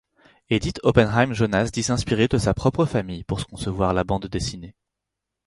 Edith 0.49 0.79
Oppenheim-Jonas 0.81 1.65
dit 1.71 1.83
s'inspirer 1.83 2.27
de 2.27 2.39
sa 2.39 2.55
propre 2.55 2.85
famille 2.87 3.23
pour 3.23 3.45
concevoir 3.45 3.93
la 3.93 4.03
bande 4.03 4.25
dessinée. 4.25 4.75